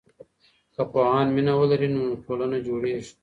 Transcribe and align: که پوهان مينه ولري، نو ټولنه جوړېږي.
که 0.73 0.81
پوهان 0.91 1.27
مينه 1.35 1.53
ولري، 1.59 1.89
نو 1.95 2.03
ټولنه 2.23 2.57
جوړېږي. 2.67 3.11